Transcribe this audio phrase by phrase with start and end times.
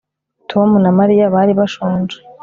[0.51, 2.17] Tom na Mariya bari bashonje